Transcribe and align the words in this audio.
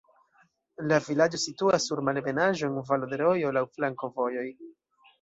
La 0.91 0.97
vilaĝo 1.07 1.41
situas 1.43 1.87
sur 1.91 2.03
malebenaĵo, 2.09 2.73
en 2.75 2.83
valo 2.91 3.13
de 3.15 3.23
rojo, 3.25 3.57
laŭ 3.61 3.67
flankovojoj. 3.79 4.51